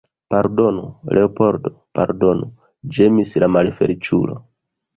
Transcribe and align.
Pardonu, 0.33 0.85
Leopoldo, 1.17 1.73
pardonu, 1.99 2.49
ĝemis 2.99 3.37
la 3.45 3.53
malfeliĉulo. 3.59 4.43